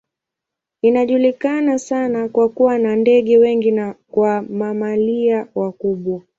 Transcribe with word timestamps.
Inajulikana 0.81 1.79
sana 1.79 2.29
kwa 2.29 2.49
kuwa 2.49 2.77
na 2.77 2.95
ndege 2.95 3.37
wengi 3.37 3.71
na 3.71 3.95
kwa 4.11 4.41
mamalia 4.41 5.47
wakubwa. 5.55 6.21